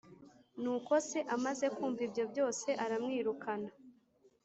[0.61, 3.69] Nuko se amaze kumva ibyo byose aramwirukana